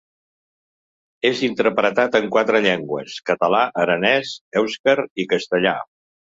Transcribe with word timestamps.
És 1.29 1.43
interpretat 1.47 2.17
en 2.21 2.25
quatre 2.37 2.63
llengües: 2.67 3.19
català, 3.33 3.61
aranès, 3.87 4.35
èuscar 4.65 4.99
i 5.25 5.31
castellà. 5.37 5.79